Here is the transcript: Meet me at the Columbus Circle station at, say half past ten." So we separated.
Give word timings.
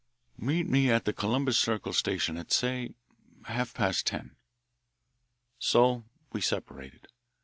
Meet 0.39 0.65
me 0.67 0.89
at 0.89 1.05
the 1.05 1.13
Columbus 1.13 1.59
Circle 1.59 1.93
station 1.93 2.35
at, 2.35 2.51
say 2.51 2.95
half 3.45 3.75
past 3.75 4.07
ten." 4.07 4.35
So 5.59 6.05
we 6.33 6.41
separated. 6.41 7.07